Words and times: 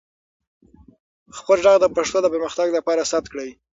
خپل 1.37 1.57
ږغ 1.65 1.75
د 1.81 1.85
پښتو 1.95 2.17
د 2.21 2.27
پرمختګ 2.33 2.67
لپاره 2.77 3.07
ثبت 3.11 3.25
کړئ. 3.33 3.49